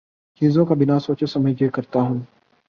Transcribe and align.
چیزوں 0.41 0.65
کا 0.65 0.75
بنا 0.75 0.99
سوچے 0.99 1.25
سمجھے 1.25 1.67
کرتا 1.69 1.99
ہوں 1.99 2.19